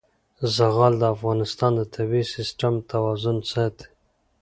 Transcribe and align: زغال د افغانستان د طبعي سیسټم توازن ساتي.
زغال 0.55 0.93
د 1.01 1.03
افغانستان 1.15 1.71
د 1.75 1.81
طبعي 1.95 2.23
سیسټم 2.35 2.73
توازن 2.91 3.37
ساتي. 3.51 3.87